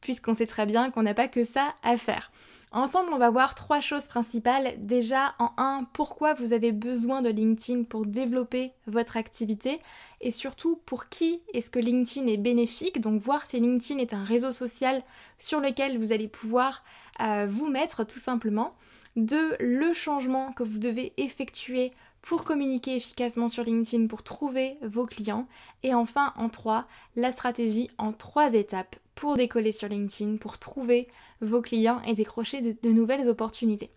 [0.00, 2.30] puisqu'on sait très bien qu'on n'a pas que ça à faire.
[2.72, 4.74] Ensemble, on va voir trois choses principales.
[4.78, 9.80] Déjà, en un, pourquoi vous avez besoin de LinkedIn pour développer votre activité
[10.20, 13.00] et surtout pour qui est-ce que LinkedIn est bénéfique?
[13.00, 15.02] Donc voir si LinkedIn est un réseau social
[15.38, 16.84] sur lequel vous allez pouvoir
[17.20, 18.74] euh, vous mettre tout simplement.
[19.14, 21.92] Deux, le changement que vous devez effectuer
[22.26, 25.46] pour communiquer efficacement sur LinkedIn, pour trouver vos clients.
[25.84, 31.06] Et enfin, en trois, la stratégie en trois étapes pour décoller sur LinkedIn, pour trouver
[31.40, 33.90] vos clients et décrocher de, nouvelles opportunités.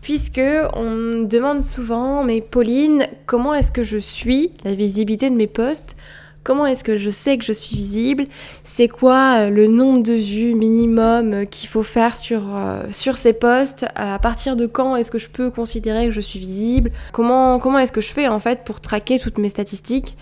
[0.00, 0.40] Puisque
[0.72, 5.48] on me demande souvent, mais Pauline, comment est-ce que je suis la visibilité de mes
[5.48, 5.96] posts?
[6.44, 8.26] Comment est-ce que je sais que je suis visible?
[8.64, 13.18] C'est quoi euh, le nombre de vues minimum euh, qu'il faut faire sur, euh, sur
[13.18, 13.84] ces posts?
[13.96, 16.90] À partir de quand est-ce que je peux considérer que je suis visible?
[17.12, 20.16] Comment, comment est-ce que je fais en fait pour traquer toutes mes statistiques?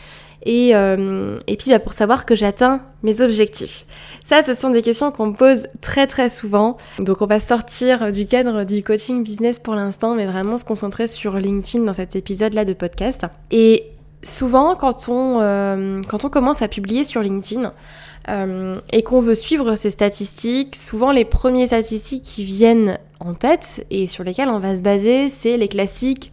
[0.45, 3.85] Et, euh, et puis bah, pour savoir que j'atteins mes objectifs.
[4.25, 6.77] Ça, ce sont des questions qu'on me pose très très souvent.
[6.99, 11.07] Donc on va sortir du cadre du coaching business pour l'instant, mais vraiment se concentrer
[11.07, 13.27] sur LinkedIn dans cet épisode-là de podcast.
[13.51, 13.91] Et
[14.23, 17.73] souvent, quand on, euh, quand on commence à publier sur LinkedIn,
[18.31, 23.85] euh, et qu'on veut suivre ces statistiques, souvent les premiers statistiques qui viennent en tête
[23.91, 26.33] et sur lesquelles on va se baser, c'est les classiques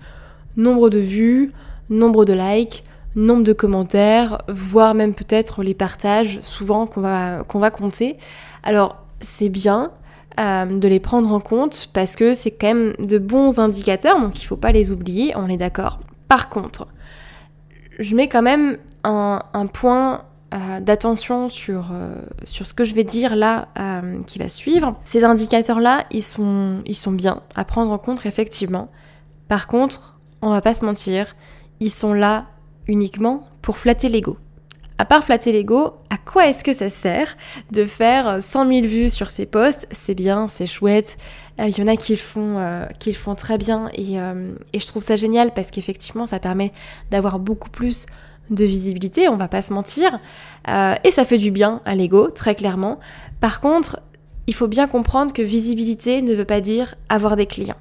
[0.55, 1.51] nombre de vues,
[1.89, 2.83] nombre de likes,
[3.15, 8.17] nombre de commentaires, voire même peut-être les partages souvent qu'on va, qu'on va compter.
[8.63, 9.91] Alors c'est bien
[10.39, 14.39] euh, de les prendre en compte parce que c'est quand même de bons indicateurs, donc
[14.39, 15.99] il ne faut pas les oublier, on est d'accord.
[16.27, 16.87] Par contre,
[17.99, 19.41] je mets quand même un,
[19.73, 20.23] point
[20.53, 23.67] euh, d'attention sur, euh, sur ce que je vais dire là
[24.25, 24.95] qui va suivre.
[25.03, 28.89] Ces indicateurs-là, ils sont, ils sont bien à prendre en compte effectivement.
[29.49, 31.35] Par contre, on va pas se mentir,
[31.81, 32.45] ils sont là
[32.91, 34.37] uniquement pour flatter l'ego.
[34.97, 37.35] À part flatter l'ego, à quoi est-ce que ça sert
[37.71, 39.87] de faire 100 000 vues sur ces posts?
[39.89, 41.17] C'est bien, c'est chouette.
[41.57, 44.79] Il euh, y en a qui le font, euh, qui font très bien euh, et,
[44.79, 46.71] je trouve ça génial parce qu'effectivement, ça permet
[47.09, 48.05] d'avoir beaucoup plus
[48.51, 50.19] de visibilité, on va pas se mentir.
[50.67, 52.99] et ça fait du bien à l'ego, très clairement.
[53.39, 54.01] Par contre,
[54.45, 57.77] il faut bien comprendre que visibilité ne veut pas dire avoir des clients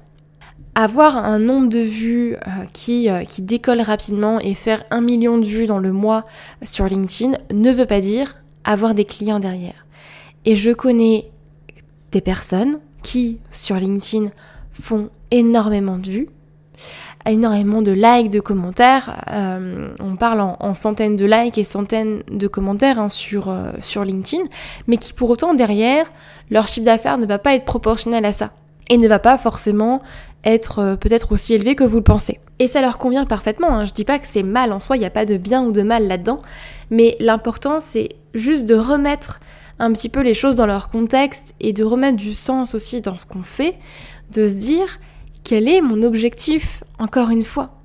[0.75, 5.37] avoir un nombre de vues euh, qui, euh, qui décolle rapidement et faire un million
[5.37, 6.25] de vues dans le mois
[6.63, 9.85] sur LinkedIn ne veut pas dire avoir des clients derrière.
[10.45, 11.29] Et je connais
[12.11, 14.29] des personnes qui, sur LinkedIn,
[14.71, 16.29] font énormément de vues,
[17.25, 19.21] énormément de likes, de commentaires.
[19.31, 24.43] Euh, on parle en, centaines de likes et centaines de commentaires hein, sur, sur LinkedIn,
[24.87, 26.05] mais qui pour autant derrière,
[26.49, 28.51] leur chiffre d'affaires ne va pas être proportionnel à ça
[28.89, 30.01] et ne va pas forcément
[30.43, 32.39] être euh, peut-être aussi élevé que vous le pensez.
[32.59, 33.85] Et ça leur convient parfaitement, hein.
[33.85, 35.71] je dis pas que c'est mal en soi, il n'y a pas de bien ou
[35.71, 36.39] de mal là-dedans,
[36.89, 39.39] mais l'important c'est juste de remettre
[39.79, 43.17] un petit peu les choses dans leur contexte et de remettre du sens aussi dans
[43.17, 43.75] ce qu'on fait,
[44.31, 44.99] de se dire
[45.43, 47.80] quel est mon objectif encore une fois?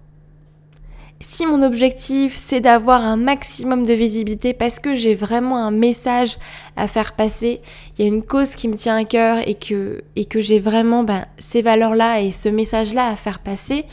[1.20, 6.36] Si mon objectif c'est d'avoir un maximum de visibilité parce que j'ai vraiment un message
[6.76, 7.62] à faire passer,
[7.96, 11.24] il y a une cause qui me tient à cœur et que, j'ai vraiment ben,
[11.38, 13.86] ces valeurs-là et ce message-là à faire passer,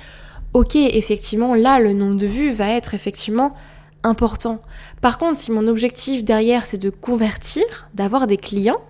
[0.54, 3.54] ok, effectivement, là, le nombre de vues va être effectivement
[4.04, 4.60] important.
[5.00, 8.82] Par contre, si mon objectif derrière c'est de convertir, d'avoir des clients,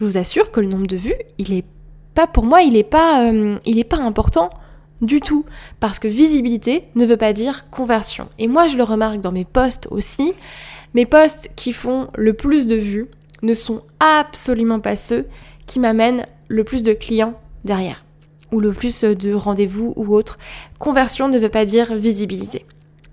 [0.00, 1.64] je vous assure que le nombre de vues, il est
[2.14, 3.58] pas pour moi, il est pas, euh,
[3.90, 4.50] pas important
[5.04, 5.44] du tout.
[5.80, 8.28] Parce que visibilité ne veut pas dire conversion.
[8.38, 10.34] Et moi, je le remarque dans mes posts aussi.
[10.94, 13.08] Mes posts qui font le plus de vues
[13.42, 15.26] ne sont absolument pas ceux
[15.66, 17.34] qui m'amènent le plus de clients
[17.64, 18.04] derrière.
[18.52, 20.38] Ou le plus de rendez-vous ou autre.
[20.78, 22.64] Conversion ne veut pas dire visibilité.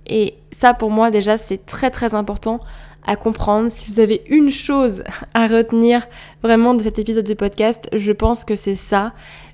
[0.07, 2.59] Et ça, pour moi, déjà, c'est très très important
[3.05, 3.71] à comprendre.
[3.71, 5.03] Si vous avez une chose
[5.33, 6.07] à retenir
[6.43, 9.13] vraiment de cet épisode de podcast, je pense que c'est ça.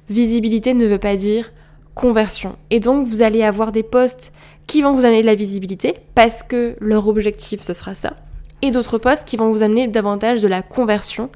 [0.09, 1.51] Visibilité ne veut pas dire
[1.97, 2.55] conversion.
[2.69, 4.31] Et donc, vous allez avoir des posts
[4.67, 8.13] qui vont vous amener de la visibilité parce que leur objectif, ce sera ça.
[8.61, 11.29] Et d'autres posts qui vont vous amener davantage de la conversion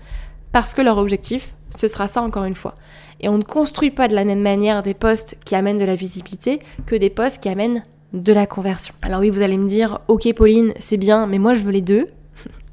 [0.51, 2.75] parce que leur objectif, ce sera ça encore une fois.
[3.21, 5.95] Et on ne construit pas de la même manière des posts qui amènent de la
[5.95, 8.93] visibilité que des posts qui amènent de la conversion.
[9.01, 11.81] Alors oui, vous allez me dire, ok Pauline, c'est bien, mais moi je veux les
[11.81, 12.07] deux.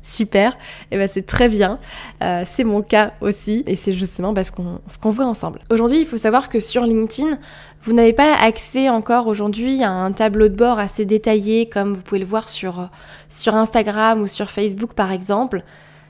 [0.09, 0.57] Super, et
[0.93, 1.79] eh ben c'est très bien.
[2.23, 5.61] Euh, c'est mon cas aussi, et c'est justement parce qu'on, ce qu'on voit ensemble.
[5.71, 7.37] Aujourd'hui, il faut savoir que sur LinkedIn,
[7.83, 12.01] vous n'avez pas accès encore aujourd'hui à un tableau de bord assez détaillé comme vous
[12.01, 12.89] pouvez le voir sur,
[13.29, 15.63] sur Instagram ou sur Facebook par exemple.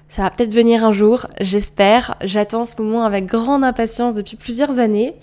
[0.09, 2.17] Ça va peut-être venir un jour, j'espère.
[2.23, 5.15] J'attends ce moment avec grande impatience depuis plusieurs années.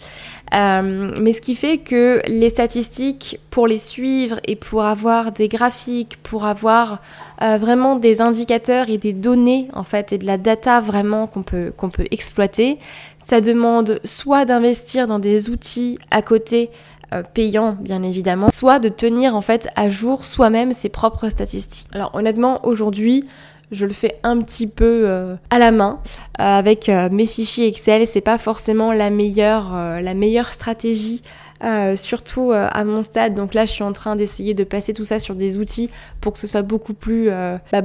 [0.53, 5.47] Euh, mais ce qui fait que les statistiques, pour les suivre et pour avoir des
[5.47, 7.01] graphiques, pour avoir
[7.41, 11.41] euh, vraiment des indicateurs et des données en fait et de la data vraiment qu'on
[11.41, 12.77] peut, qu'on peut exploiter,
[13.17, 16.69] ça demande soit d'investir dans des outils à côté
[17.11, 21.87] euh, payants bien évidemment, soit de tenir en fait à jour soi-même ses propres statistiques.
[21.91, 23.25] Alors honnêtement aujourd'hui
[23.75, 25.99] je le fais un petit peu euh, à la main
[26.39, 28.07] euh, avec euh, mes fichiers Excel.
[28.07, 29.73] C'est pas forcément la meilleure,
[30.53, 31.21] stratégie.
[31.95, 35.19] surtout à mon stade, donc là je suis en train d'essayer de passer tout ça
[35.19, 35.89] sur des outils
[36.21, 37.29] pour que ce soit beaucoup plus,
[37.71, 37.81] bah,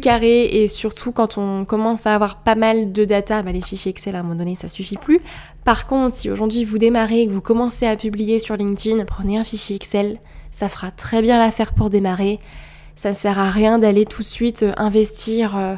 [0.00, 3.90] carré et surtout quand on commence à avoir pas mal de data, bah, les fichiers
[3.90, 5.20] Excel à un moment donné ça suffit plus.
[5.64, 9.38] Par contre, si aujourd'hui vous démarrez et que vous commencez à publier sur LinkedIn, prenez
[9.38, 10.18] un fichier Excel,
[10.50, 12.38] ça fera très bien l'affaire pour démarrer.
[12.96, 15.74] Ça ne sert à rien d'aller tout de suite euh, investir euh,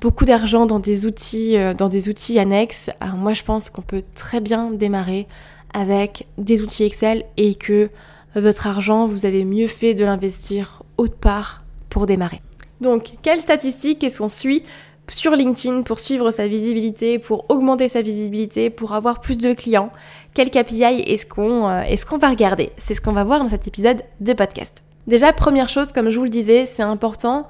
[0.00, 2.90] beaucoup d'argent dans des outils, euh, dans des outils annexes.
[3.16, 5.26] Moi, je pense qu'on peut très bien démarrer
[5.72, 7.90] avec des outils Excel et que
[8.36, 12.40] votre argent, vous avez mieux fait de l'investir autre part pour démarrer.
[12.80, 14.62] Donc, quelles statistiques est-ce qu'on suit
[15.08, 19.90] sur LinkedIn pour suivre sa visibilité, pour augmenter sa visibilité, pour avoir plus de clients?
[20.32, 22.70] Quel KPI est-ce qu'on est va regarder?
[22.78, 24.82] C'est ce qu'on va voir dans cet épisode de podcast.
[25.06, 27.46] Déjà, première chose, comme je vous le disais, c'est important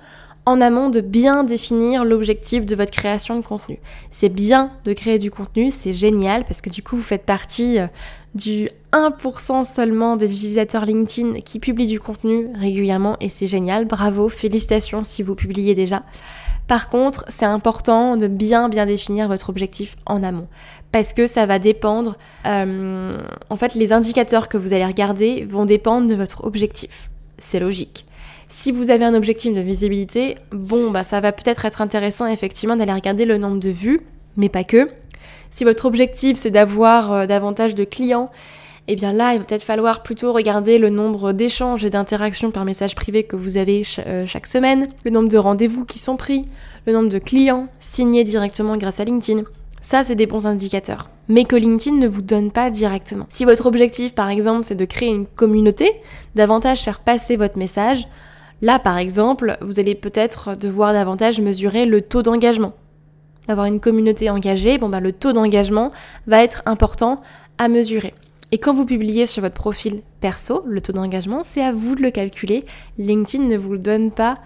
[0.47, 3.79] en amont de bien définir l'objectif de votre création de contenu.
[4.11, 7.79] C'est bien de créer du contenu, c'est génial parce que du coup vous faites partie
[7.79, 7.87] euh,
[8.35, 13.87] du 1% seulement des utilisateurs LinkedIn qui publient du contenu régulièrement et c'est génial.
[13.87, 16.03] Bravo, félicitations si vous publiez déjà.
[16.69, 20.49] Par contre, c'est important de bien bien définir votre objectif en amont
[20.93, 23.11] parce que ça va dépendre, euh,
[23.49, 28.05] en fait les indicateurs que vous allez regarder vont dépendre de votre objectif c'est logique.
[28.48, 32.76] Si vous avez un objectif de visibilité, bon, bah ça va peut-être être intéressant effectivement
[32.76, 34.00] d'aller regarder le nombre de vues,
[34.36, 34.88] mais pas que.
[35.50, 38.31] Si votre objectif c'est d'avoir euh, davantage de clients,
[38.86, 42.64] eh bien là, il va peut-être falloir plutôt regarder le nombre d'échanges et d'interactions par
[42.64, 46.46] message privé que vous avez euh, chaque semaine, le nombre de rendez-vous qui sont pris,
[46.86, 49.44] le nombre de clients signés directement grâce à LinkedIn.
[49.84, 51.10] Ça, c'est des bons indicateurs.
[51.29, 53.26] Mais que LinkedIn ne vous donne pas directement.
[53.29, 55.93] Si votre objectif, par exemple, c'est de créer une communauté,
[56.34, 58.08] davantage faire passer votre message,
[58.62, 62.72] là, par exemple, vous allez peut-être devoir davantage mesurer le taux d'engagement.
[63.46, 65.91] D'avoir une communauté engagée, bon, bah, le taux d'engagement
[66.26, 67.20] va être important
[67.58, 68.14] à mesurer.
[68.53, 72.00] Et quand vous publiez sur votre profil perso, le taux d'engagement, c'est à vous de
[72.00, 72.64] le calculer.
[72.96, 74.38] LinkedIn ne vous le donne pas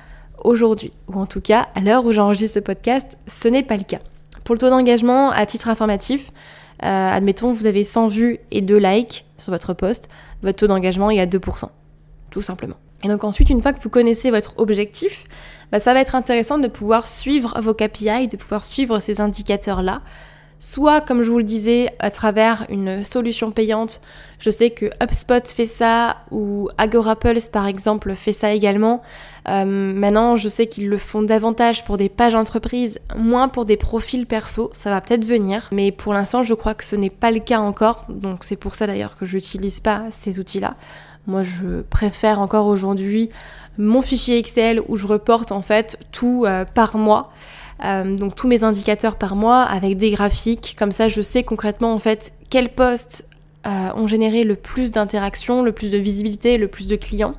[0.43, 0.91] aujourd'hui.
[1.07, 4.01] Ou en tout cas, à l'heure où j'enregistre ce podcast, ce n'est pas le cas.
[4.49, 6.33] Pour le taux d'engagement, à titre informatif,
[6.83, 10.09] euh, admettons, vous avez 100 vues et 2 likes sur votre post,
[10.43, 11.69] votre taux d'engagement est à 2%,
[12.31, 12.77] tout simplement.
[13.05, 15.27] Et donc ensuite, une fois que vous connaissez votre objectif,
[15.71, 20.01] bah, ça va être intéressant de pouvoir suivre vos KPI, de pouvoir suivre ces indicateurs-là,
[20.61, 24.01] soit comme je vous le disais à travers une solution payante.
[24.39, 29.03] Je sais que HubSpot fait ça ou Agorapulse par exemple fait ça également.
[29.49, 33.77] Euh, maintenant, je sais qu'ils le font davantage pour des pages entreprises, moins pour des
[33.77, 34.71] profils perso.
[34.75, 37.61] Ça va peut-être venir, mais pour l'instant, je crois que ce n'est pas le cas
[37.61, 38.05] encore.
[38.09, 40.75] Donc c'est pour ça d'ailleurs que je n'utilise pas ces outils-là.
[41.27, 43.29] Moi, je préfère encore aujourd'hui
[43.77, 47.25] mon fichier Excel où je reporte en fait tout euh, par mois.
[47.85, 50.77] Euh, donc tous mes indicateurs par mois avec des graphiques.
[50.79, 53.29] Comme ça, je sais concrètement en fait quels postes
[53.67, 57.35] euh, ont généré le plus d'interactions, le plus de visibilité, le plus de clients.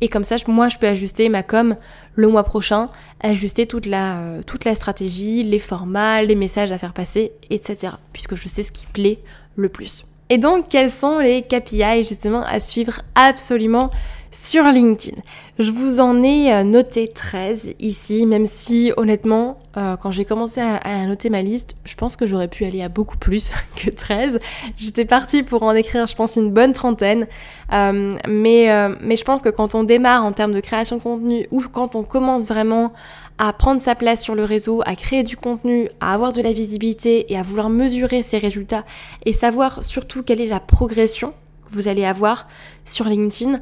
[0.00, 1.76] Et comme ça, moi, je peux ajuster ma com
[2.14, 2.88] le mois prochain,
[3.20, 7.94] ajuster toute la, euh, toute la stratégie, les formats, les messages à faire passer, etc.
[8.12, 9.18] Puisque je sais ce qui plaît
[9.56, 10.04] le plus.
[10.30, 13.02] Et donc, quels sont les KPI justement à suivre?
[13.14, 13.90] Absolument
[14.30, 15.16] sur LinkedIn.
[15.58, 20.60] Je vous en ai euh, noté 13 ici, même si honnêtement, euh, quand j'ai commencé
[20.60, 24.38] à, noter ma liste, je pense que j'aurais pu aller à beaucoup plus que 13.
[24.76, 27.26] J'étais partie pour en écrire, je pense, une bonne trentaine.
[27.72, 28.68] Euh, mais,
[29.00, 31.94] mais je pense que quand on démarre en termes de création de contenu ou quand
[31.94, 32.92] on commence vraiment
[33.38, 36.52] à prendre sa place sur le réseau, à créer du contenu, à avoir de la
[36.52, 38.84] visibilité et à vouloir mesurer ses résultats
[39.24, 41.32] et savoir surtout quelle est la progression
[41.66, 42.46] que vous allez avoir
[42.84, 43.60] sur LinkedIn,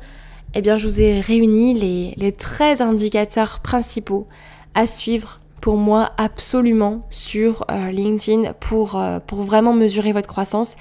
[0.54, 4.26] eh bien, je vous ai réuni les, les 13 indicateurs principaux
[4.74, 10.76] à suivre pour moi absolument sur euh, LinkedIn pour, euh, pour vraiment mesurer votre croissance.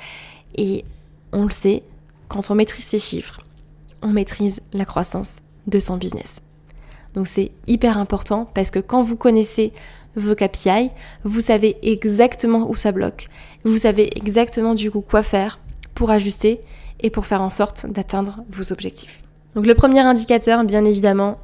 [0.55, 0.85] Et
[1.33, 1.83] on le sait,
[2.27, 3.41] quand on maîtrise ces chiffres,
[4.01, 6.41] on maîtrise la croissance de son business.
[7.13, 9.73] Donc c'est hyper important parce que quand vous connaissez
[10.15, 10.91] vos KPI,
[11.23, 13.27] vous savez exactement où ça bloque.
[13.63, 15.59] Vous savez exactement du coup quoi faire
[15.95, 16.61] pour ajuster
[17.01, 19.21] et pour faire en sorte d'atteindre vos objectifs.
[19.57, 21.39] Donc le premier indicateur, bien évidemment,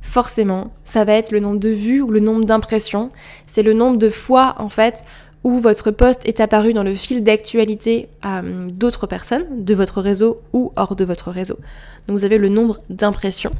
[0.00, 3.10] forcément, ça va être le nombre de vues ou le nombre d'impressions.
[3.48, 5.02] C'est le nombre de fois, en fait,
[5.42, 10.40] où votre poste est apparu dans le fil d'actualité euh, d'autres personnes de votre réseau
[10.52, 11.56] ou hors de votre réseau.
[12.06, 13.50] Donc vous avez le nombre d'impressions,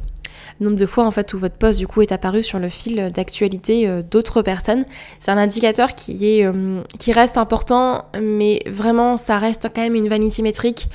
[0.61, 3.11] nombre de fois en fait où votre poste du coup est apparu sur le fil
[3.13, 4.85] d'actualité euh, d'autres personnes.
[5.19, 10.07] C'est un indicateur qui euh, qui reste important, mais vraiment ça reste quand même une
[10.07, 10.89] vanity métrique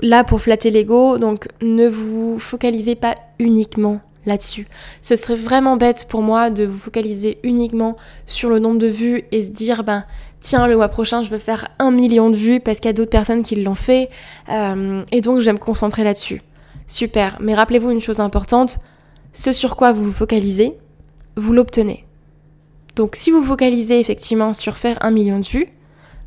[0.00, 4.66] là pour flatter l'ego, donc ne vous focalisez pas uniquement là-dessus.
[5.00, 7.96] Ce serait vraiment bête pour moi de vous focaliser uniquement
[8.26, 10.04] sur le nombre de vues et se dire ben
[10.40, 12.94] tiens le mois prochain je veux faire un million de vues parce qu'il y a
[12.94, 14.10] d'autres personnes qui l'ont fait
[14.48, 16.42] euh, et donc je vais me concentrer là-dessus.
[16.86, 18.80] Super, mais rappelez-vous une chose importante,
[19.32, 20.74] ce sur quoi vous vous focalisez,
[21.36, 22.04] vous l'obtenez.
[22.96, 25.68] Donc si vous focalisez effectivement sur faire un million de vues,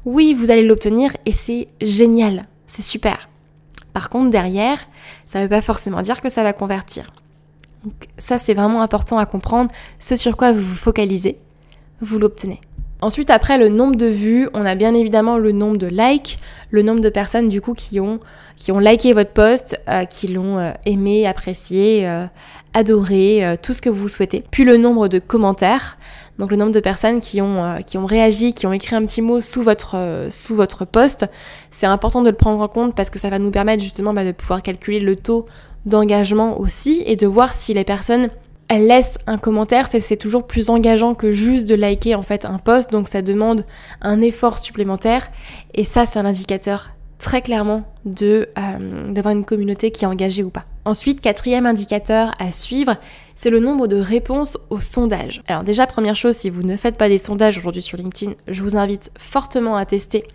[0.06, 3.30] oui vous allez l'obtenir et c'est génial, c'est super.
[3.96, 4.78] Par contre, derrière,
[5.26, 7.14] ça ne veut pas forcément dire que ça va convertir.
[7.86, 9.72] Donc, ça, c'est vraiment important à comprendre.
[10.00, 11.40] Ce sur quoi vous vous focalisez,
[12.02, 12.60] vous l'obtenez.
[13.00, 16.40] Ensuite, après le nombre de vues, on a bien évidemment le nombre de likes,
[16.72, 18.20] le nombre de personnes du coup qui ont,
[18.58, 22.26] qui ont liké votre post, euh, qui l'ont euh, aimé, apprécié, euh,
[22.74, 24.44] adoré, tout ce que vous souhaitez.
[24.52, 25.98] Puis le nombre de commentaires,
[26.40, 29.06] donc le nombre de personnes qui ont, euh, qui ont réagi, qui ont écrit un
[29.06, 31.26] petit mot sous votre, euh, sous votre post,
[31.72, 34.26] c'est important de le prendre en compte parce que ça va nous permettre justement bah,
[34.26, 35.46] de pouvoir calculer le taux
[35.86, 38.30] d'engagement aussi et de voir si les personnes
[38.68, 42.58] elles laissent un commentaire, c'est toujours plus engageant que juste de liker en fait un
[42.58, 43.64] post, donc ça demande
[44.02, 45.28] un effort supplémentaire.
[45.76, 46.90] Et ça c'est un indicateur
[47.20, 50.66] très clairement de euh, d'avoir une communauté qui est engagée ou pas.
[50.86, 52.96] Ensuite, quatrième indicateur à suivre,
[53.34, 55.42] c'est le nombre de réponses aux sondages.
[55.48, 58.64] Alors déjà, première chose, si vous ne faites pas des sondages aujourd'hui sur LinkedIn, je
[58.64, 60.26] vous invite fortement à tester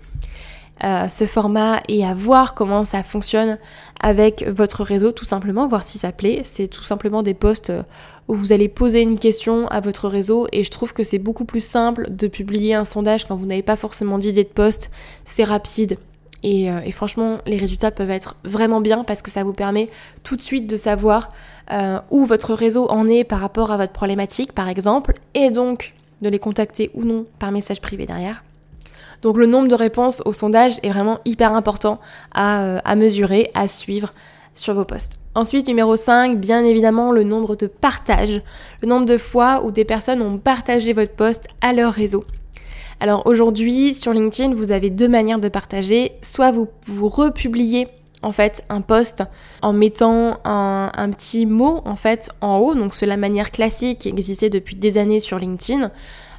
[0.83, 3.59] euh, ce format et à voir comment ça fonctionne
[4.01, 6.41] avec votre réseau, tout simplement, voir si ça plaît.
[6.43, 7.83] C'est tout simplement des posts euh,
[8.29, 11.45] où vous allez poser une question à votre réseau et je trouve que c'est beaucoup
[11.45, 14.91] plus simple de publier un sondage quand vous n'avez pas forcément d'idée de poste.
[15.27, 15.99] C'est rapide,
[16.45, 19.89] euh, et, franchement, les résultats peuvent être vraiment bien parce que ça vous permet
[20.25, 21.33] tout de suite de savoir
[21.73, 25.95] euh, où votre réseau en est par rapport à votre problématique, par exemple, et donc
[26.23, 28.43] de les contacter ou non par message privé derrière.
[29.23, 32.01] Donc le nombre de réponses au sondage est vraiment hyper important
[32.33, 34.13] à, euh, mesurer, à suivre
[34.55, 35.19] sur vos posts.
[35.35, 38.43] Ensuite, numéro 5, bien évidemment, le nombre de partages,
[38.83, 42.25] le nombre de fois où des personnes ont partagé votre post à leur réseau.
[43.03, 46.13] Alors aujourd'hui, sur LinkedIn, vous avez deux manières de partager.
[46.21, 46.69] Soit vous,
[47.09, 47.89] republiez
[48.23, 49.25] en fait un post
[49.63, 54.11] en mettant un, petit mot en fait en haut, donc c'est la manière classique qui
[54.11, 55.91] existait depuis des années sur LinkedIn.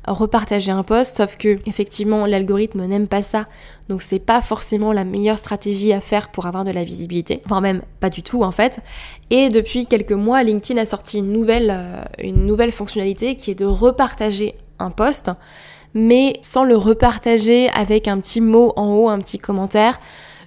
[0.08, 3.48] Repartager un post, sauf que effectivement l'algorithme n'aime pas ça,
[3.88, 7.62] donc c'est pas forcément la meilleure stratégie à faire pour avoir de la visibilité, voire
[7.62, 8.82] même pas du tout en fait.
[9.30, 13.56] Et depuis quelques mois, LinkedIn a sorti une nouvelle, euh, une nouvelle fonctionnalité qui est
[13.56, 15.32] de repartager un post
[15.94, 20.00] mais sans le repartager avec un petit mot en haut, un petit commentaire,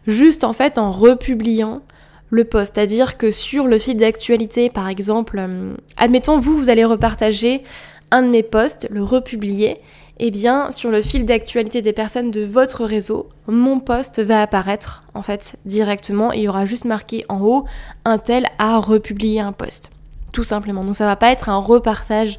[0.07, 1.83] juste en fait en republiant
[2.31, 2.73] le post.
[2.75, 7.63] C'est-à-dire que sur le fil d'actualité, par exemple, euh, admettons vous, vous allez repartager
[8.11, 9.81] un de mes posts, le republier,
[10.19, 15.05] eh bien sur le fil d'actualité des personnes de votre réseau, mon post va apparaître
[15.15, 17.65] en fait directement et il y aura juste marqué en haut
[18.05, 19.91] un tel a republié un post.
[20.33, 20.85] Tout simplement.
[20.85, 22.39] Donc ça va pas être un repartage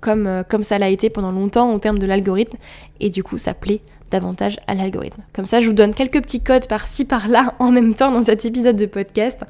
[0.00, 2.56] comme, euh, comme ça l'a été pendant longtemps en termes de l'algorithme
[3.00, 5.22] et du coup ça plaît davantage à l'algorithme.
[5.32, 8.44] Comme ça, je vous donne quelques petits codes par-ci par-là en même temps dans cet
[8.44, 9.42] épisode de podcast.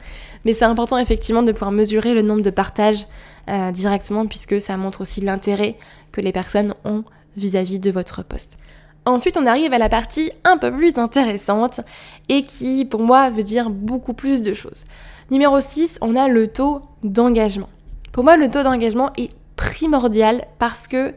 [0.44, 3.06] Mais c'est important effectivement de pouvoir mesurer le nombre de partages
[3.48, 5.76] euh, directement puisque ça montre aussi l'intérêt
[6.12, 7.04] que les personnes ont
[7.36, 8.58] vis-à-vis de votre poste.
[9.06, 11.80] Ensuite, on arrive à la partie un peu plus intéressante
[12.30, 14.84] et qui, pour moi, veut dire beaucoup plus de choses.
[15.30, 17.68] Numéro 6, on a le taux d'engagement.
[18.12, 21.14] Pour moi, le taux d'engagement est primordial parce que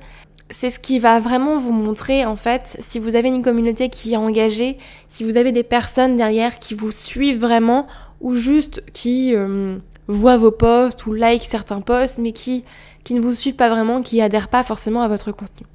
[0.50, 4.13] c'est ce qui va vraiment vous montrer en fait si vous avez une communauté qui
[4.13, 4.77] est engagée,
[5.08, 7.88] si vous avez des personnes derrière qui vous suivent vraiment
[8.22, 9.77] ou juste qui euh,
[10.08, 12.63] voient vos posts ou like certains posts mais qui,
[13.03, 15.67] qui ne vous suivent pas vraiment, qui adhèrent pas forcément à votre contenu.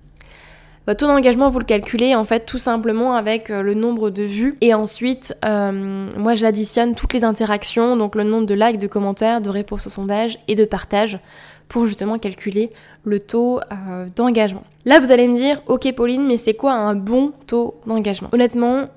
[0.86, 4.24] Votre taux d'engagement, vous le calculez en fait tout simplement avec euh, le nombre de
[4.24, 4.56] vues.
[4.60, 9.40] Et ensuite, euh, moi j'additionne toutes les interactions, donc le nombre de likes, de commentaires,
[9.40, 11.20] de réponses au sondage et de partages
[11.68, 12.70] pour justement calculer
[13.04, 14.62] le taux euh, d'engagement.
[14.84, 18.28] Là, vous allez me dire, ok Pauline, mais c'est quoi un bon taux d'engagement?
[18.32, 18.88] Honnêtement,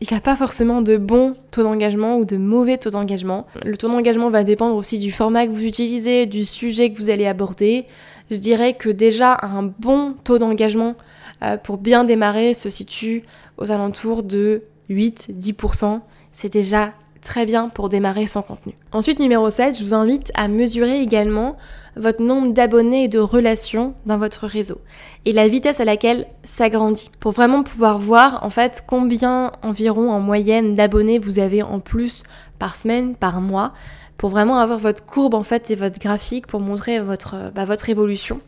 [0.00, 3.46] il n'y a pas forcément de bon taux d'engagement ou de mauvais taux d'engagement.
[3.64, 7.10] Le taux d'engagement va dépendre aussi du format que vous utilisez, du sujet que vous
[7.10, 7.86] allez aborder.
[8.30, 10.94] Je dirais que déjà un bon taux d'engagement
[11.42, 13.22] euh, pour bien démarrer se situe
[13.58, 16.00] aux alentours de 8-10%.
[16.32, 18.74] C'est déjà très bien pour démarrer son contenu.
[18.92, 21.56] Ensuite, numéro 7, je vous invite à mesurer également
[21.96, 24.80] votre nombre d'abonnés et de relations dans votre réseau
[25.24, 30.10] et la vitesse à laquelle ça grandit pour vraiment pouvoir voir en fait combien environ
[30.10, 32.22] en moyenne d'abonnés vous avez en plus
[32.58, 33.72] par semaine, par mois
[34.16, 37.90] pour vraiment avoir votre courbe en fait et votre graphique pour montrer votre, bah, votre
[37.90, 38.40] évolution.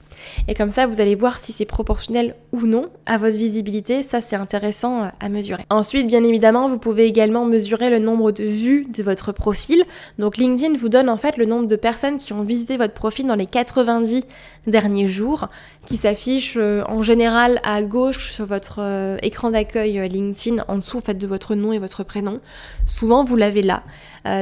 [0.48, 4.02] Et comme ça, vous allez voir si c'est proportionnel ou non à votre visibilité.
[4.02, 5.64] Ça, c'est intéressant à mesurer.
[5.70, 9.84] Ensuite, bien évidemment, vous pouvez également mesurer le nombre de vues de votre profil.
[10.18, 13.26] Donc LinkedIn vous donne en fait le nombre de personnes qui ont visité votre profil
[13.26, 14.24] dans les 90
[14.66, 15.48] derniers jours,
[15.86, 20.76] qui s'affiche euh, en général à gauche sur votre euh, écran d'accueil euh, LinkedIn, en
[20.76, 22.40] dessous en fait de votre nom et votre prénom.
[22.86, 23.82] Souvent, vous l'avez là.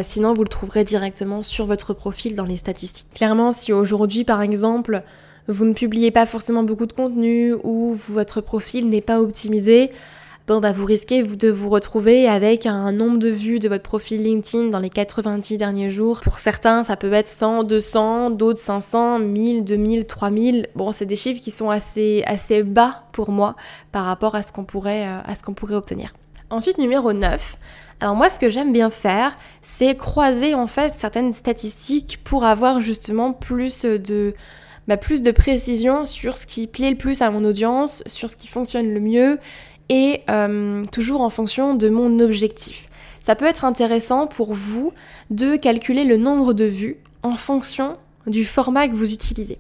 [0.05, 3.09] sinon, vous le trouverez directement sur votre profil dans les statistiques.
[3.15, 5.03] Clairement, si aujourd'hui, par exemple,
[5.49, 9.91] vous ne publiez pas forcément beaucoup de contenu ou votre profil n'est pas optimisé,
[10.47, 14.23] bon bah vous risquez de vous retrouver avec un nombre de vues de votre profil
[14.23, 16.21] LinkedIn dans les 90 derniers jours.
[16.21, 20.69] Pour certains, ça peut être 100, 200, d'autres 500, 1000, 2000, 3000.
[20.77, 23.57] Bon, c'est des chiffres qui sont assez, assez bas pour moi
[23.91, 26.13] par rapport à ce qu'on pourrait, euh, à ce qu'on pourrait obtenir.
[26.51, 27.57] Ensuite, numéro 9.
[28.01, 32.81] Alors moi, ce que j'aime bien faire, c'est croiser en fait certaines statistiques pour avoir
[32.81, 34.35] justement plus de
[34.89, 38.37] bah, plus de précision sur ce qui plaît le plus à mon audience, sur ce
[38.37, 39.39] qui fonctionne le mieux
[39.89, 42.89] et euh, toujours en fonction de mon objectif.
[43.21, 44.93] Ça peut être intéressant pour vous
[45.31, 49.59] de calculer le nombre de vues en fonction du format que vous utilisez.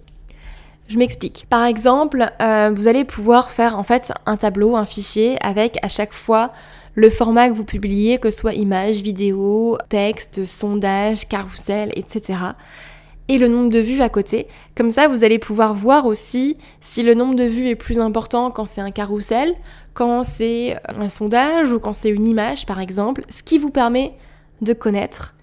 [0.88, 1.46] Je m'explique.
[1.48, 5.88] Par exemple, euh, vous allez pouvoir faire en fait un tableau, un fichier avec à
[5.88, 6.52] chaque fois
[6.94, 12.34] le format que vous publiez, que ce soit image, vidéo, texte, sondage, carrousel, etc
[13.28, 14.48] et le nombre de vues à côté.
[14.76, 18.50] Comme ça, vous allez pouvoir voir aussi si le nombre de vues est plus important
[18.50, 19.54] quand c'est un carrousel,
[19.94, 24.14] quand c'est un sondage ou quand c'est une image par exemple, ce qui vous permet
[24.60, 25.34] de connaître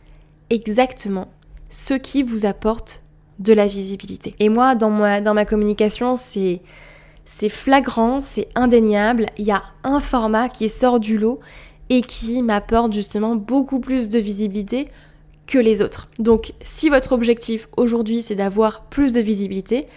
[0.49, 1.27] exactement
[1.69, 3.03] ce qui vous apporte
[3.39, 4.35] de la visibilité.
[4.39, 9.27] Et moi, dans ma, communication, c'est flagrant, c'est indéniable.
[9.37, 11.39] Il y a un format qui sort du lot
[11.89, 14.89] et qui m'apporte justement beaucoup plus de visibilité
[15.57, 16.09] les autres.
[16.19, 19.87] Donc si votre objectif aujourd'hui c'est d'avoir plus de visibilité,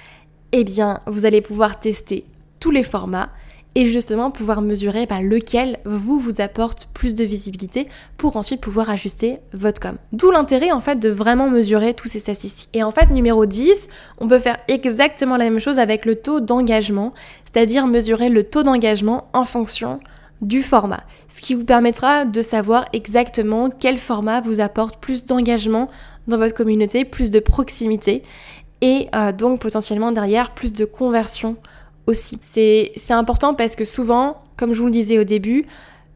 [0.53, 2.25] eh bien vous allez pouvoir tester
[2.61, 3.31] tous les formats
[3.75, 7.89] et justement pouvoir mesurer bah, lequel vous vous apporte plus de visibilité
[8.19, 9.97] pour ensuite pouvoir ajuster votre com.
[10.13, 12.69] D'où l'intérêt en fait de vraiment mesurer tous ces statistiques.
[12.75, 13.89] Et en fait numéro 10,
[14.19, 18.63] on peut faire exactement la même chose avec le taux d'engagement, c'est-à-dire mesurer le taux
[18.63, 20.01] d'engagement en fonction
[20.43, 25.89] du format, ce qui vous permettra de savoir exactement quel format vous apporte plus d'engagement
[26.27, 28.23] dans votre communauté, plus de proximité
[28.81, 31.57] et euh, donc potentiellement derrière plus de conversion
[32.07, 32.39] aussi.
[32.43, 35.65] C'est important parce que souvent, comme je vous le disais au début,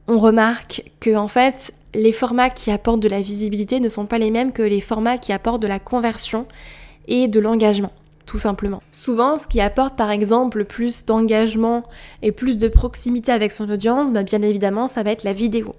[0.08, 4.18] on remarque que en fait les formats qui apportent de la visibilité ne sont pas
[4.18, 6.46] les mêmes que les formats qui apportent de la conversion
[7.08, 7.92] et de l'engagement.
[8.26, 8.82] Tout simplement.
[8.92, 11.84] Souvent, ce qui apporte par exemple plus d'engagement
[12.22, 15.74] et plus de proximité avec son audience, bah, bien évidemment, ça va être la vidéo.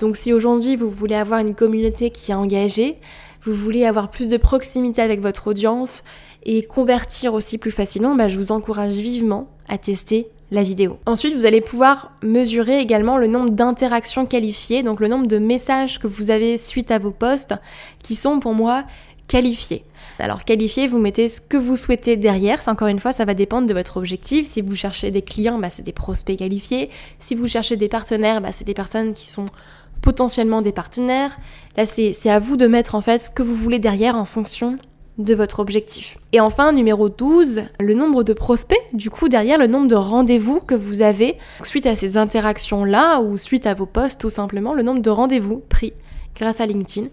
[0.00, 2.98] Donc si aujourd'hui vous voulez avoir une communauté qui est engagée,
[3.42, 6.02] vous voulez avoir plus de proximité avec votre audience
[6.44, 10.98] et convertir aussi plus facilement, bah, je vous encourage vivement à tester la vidéo.
[11.06, 15.98] Ensuite, vous allez pouvoir mesurer également le nombre d'interactions qualifiées, donc le nombre de messages
[15.98, 17.54] que vous avez suite à vos posts
[18.02, 18.84] qui sont pour moi
[19.28, 19.84] qualifiés.
[20.18, 22.62] Alors qualifié, vous mettez ce que vous souhaitez derrière.
[22.62, 24.46] C'est encore une fois, ça va dépendre de votre objectif.
[24.46, 26.90] Si vous cherchez des clients, bah, c'est des prospects qualifiés.
[27.18, 29.46] Si vous cherchez des partenaires, bah, c'est des personnes qui sont
[30.02, 31.36] potentiellement des partenaires.
[31.76, 34.76] Là, c'est à vous de mettre en fait ce que vous voulez derrière en fonction
[35.18, 36.18] de votre objectif.
[36.32, 40.60] Et enfin, numéro 12, le nombre de prospects, du coup derrière le nombre de rendez-vous
[40.60, 44.82] que vous avez suite à ces interactions-là ou suite à vos posts tout simplement, le
[44.82, 45.92] nombre de rendez-vous pris
[46.34, 47.08] grâce à LinkedIn.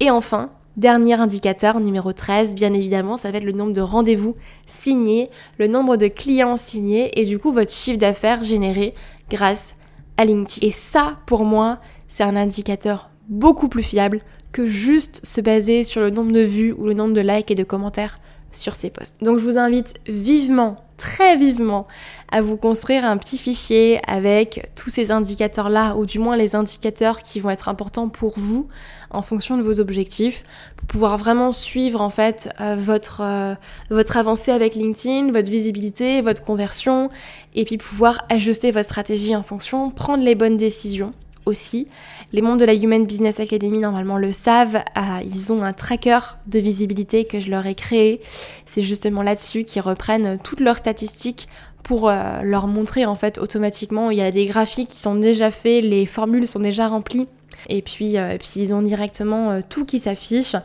[0.00, 4.36] Et enfin, dernier indicateur, numéro 13, bien évidemment, ça va être le nombre de rendez-vous
[4.66, 8.94] signés, le nombre de clients signés et du coup votre chiffre d'affaires généré
[9.30, 9.74] grâce
[10.16, 10.66] à LinkedIn.
[10.66, 14.20] Et ça, pour moi, c'est un indicateur beaucoup plus fiable
[14.52, 17.56] que juste se baser sur le nombre de vues ou le nombre de likes et
[17.56, 18.18] de commentaires
[18.56, 19.22] sur ces posts.
[19.22, 21.86] Donc je vous invite vivement, très vivement,
[22.30, 27.22] à vous construire un petit fichier avec tous ces indicateurs-là, ou du moins les indicateurs
[27.22, 28.68] qui vont être importants pour vous
[29.10, 30.42] en fonction de vos objectifs,
[30.76, 33.54] pour pouvoir vraiment suivre en fait euh, votre, euh,
[33.90, 37.10] votre avancée avec LinkedIn, votre visibilité, votre conversion,
[37.54, 41.12] et puis pouvoir ajuster votre stratégie en fonction, prendre les bonnes décisions
[41.46, 41.88] aussi.
[42.32, 46.18] Les membres de la Human Business Academy normalement le savent, ah, ils ont un tracker
[46.46, 48.20] de visibilité que je leur ai créé.
[48.66, 51.48] C'est justement là-dessus qu'ils reprennent toutes leurs statistiques
[51.84, 54.10] pour euh, leur montrer en fait automatiquement.
[54.10, 57.28] Il y a des graphiques qui sont déjà faits, les formules sont déjà remplies.
[57.68, 60.56] Et puis, euh, ils ont directement euh, tout qui s'affiche.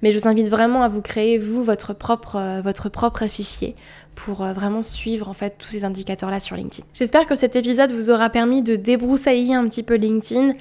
[0.00, 3.74] Mais je vous invite vraiment à vous créer, vous, votre propre, votre propre fichier
[4.18, 6.84] pour euh, vraiment suivre en fait tous ces indicateurs là sur LinkedIn.
[6.92, 10.54] J'espère que cet épisode vous aura permis de débroussailler un petit peu LinkedIn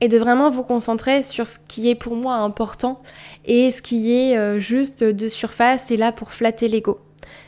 [0.00, 3.00] et de vraiment vous concentrer sur ce qui est pour moi important
[3.44, 6.98] et ce qui est euh, juste de surface et là pour flatter l'ego.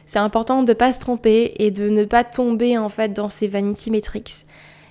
[0.06, 3.28] C'est important de ne pas se tromper et de ne pas tomber en fait dans
[3.28, 4.46] ces vanity metrics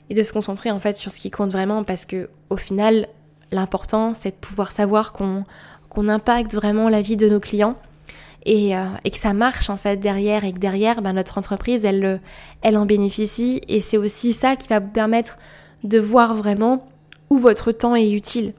[0.09, 3.07] et de se concentrer en fait sur ce qui compte vraiment parce que au final
[3.53, 5.45] l'important c'est de pouvoir savoir qu'on
[5.88, 7.77] qu'on impacte vraiment la vie de nos clients
[8.47, 12.21] euh, et, que ça marche en fait derrière et que derrière ben, notre entreprise elle,
[12.62, 15.39] elle en bénéficie et c'est aussi ça qui va vous permettre
[15.84, 16.88] de voir vraiment
[17.31, 18.53] où votre temps est utile.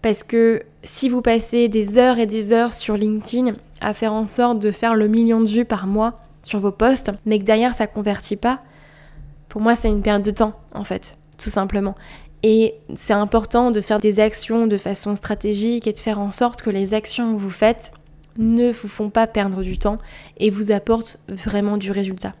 [0.00, 4.26] Parce que si vous passez des heures et des heures sur LinkedIn à faire en
[4.26, 7.74] sorte de faire le million de vues par mois sur vos posts, mais que derrière
[7.74, 8.60] ça convertit pas,
[9.48, 11.94] pour moi c'est une perte de temps en fait, tout simplement.
[12.42, 16.62] Et c'est important de faire des actions de façon stratégique et de faire en sorte
[16.62, 17.92] que les actions que vous faites
[18.38, 19.98] ne vous font pas perdre du temps
[20.38, 22.34] et vous apportent vraiment du résultat.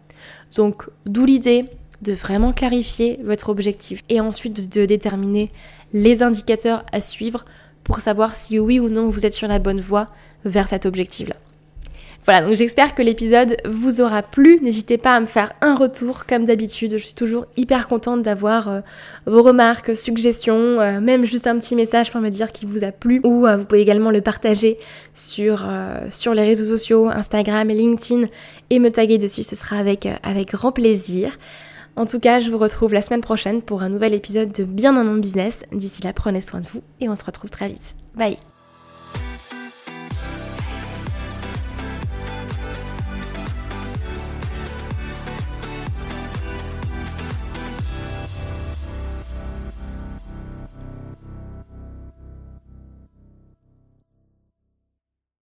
[0.54, 1.66] Donc d'où l'idée
[2.02, 5.50] de vraiment clarifier votre objectif et ensuite de, déterminer
[5.92, 7.44] les indicateurs à suivre
[7.84, 10.08] pour savoir si oui ou non vous êtes sur la bonne voie
[10.44, 11.36] vers cet objectif-là.
[12.24, 14.60] Voilà, donc j'espère que l'épisode vous aura plu.
[14.62, 16.92] N'hésitez pas à me faire un retour comme d'habitude.
[16.92, 18.80] Je suis toujours hyper contente d'avoir euh,
[19.26, 22.92] vos remarques, suggestions, euh, même juste un petit message pour me dire qu'il vous a
[22.92, 23.20] plu.
[23.24, 24.78] Ou euh, vous pouvez également le partager
[25.14, 28.28] sur, les réseaux sociaux, Instagram et LinkedIn
[28.70, 29.42] et me taguer dessus.
[29.42, 31.36] Ce sera avec, avec grand plaisir.
[31.96, 34.92] En tout cas, je vous retrouve la semaine prochaine pour un nouvel épisode de Bien
[34.92, 35.64] dans mon business.
[35.72, 37.96] D'ici là, prenez soin de vous et on se retrouve très vite.
[38.14, 38.38] Bye